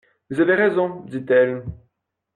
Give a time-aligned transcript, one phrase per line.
[0.31, 1.63] Vous avez raison, dit-elle.